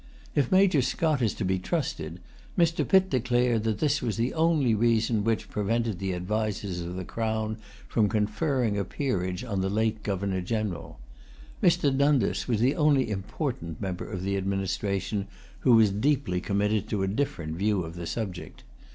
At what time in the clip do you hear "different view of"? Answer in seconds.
17.07-17.93